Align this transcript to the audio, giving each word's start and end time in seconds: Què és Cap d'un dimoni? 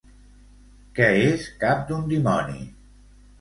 Què 0.99 1.09
és 1.33 1.45
Cap 1.65 1.85
d'un 1.91 2.09
dimoni? 2.15 2.65